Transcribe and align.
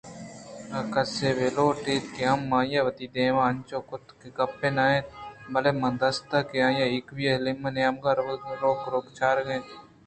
اگاں 0.77 0.83
کسے 0.93 1.29
ءَ 1.31 1.37
بہ 1.37 1.47
لوٹ 1.55 1.81
اِتیں 1.93 2.29
ہم 2.31 2.41
آئی 2.57 2.77
ءَ 2.79 2.85
وتی 2.87 3.05
دیم 3.13 3.35
انچوش 3.45 3.83
کُت 3.89 4.05
کہ 4.19 4.27
گپے 4.37 4.69
نہ 4.75 4.83
اَت 4.93 5.05
بلئے 5.51 5.71
ما 5.81 5.89
دیست 6.01 6.31
کہ 6.49 6.57
آ 6.65 6.67
یکوئی 6.95 7.23
ایمیلیا 7.29 7.85
ءِ 7.85 7.85
نیمگ 7.85 8.05
ءَ 8.09 8.19
روک 8.63 8.81
روک 8.91 9.05
ءَ 9.09 9.15
چارگ 9.19 9.47
ءَ 9.49 9.53
اِنت 9.55 9.67